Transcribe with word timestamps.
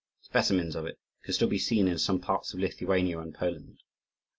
Specimens 0.23 0.75
of 0.75 0.87
it 0.87 0.97
can 1.21 1.35
still 1.35 1.47
be 1.47 1.59
seen 1.59 1.87
in 1.87 1.99
some 1.99 2.19
parts 2.19 2.55
of 2.55 2.59
Lithuania 2.59 3.19
and 3.19 3.35
Poland. 3.35 3.83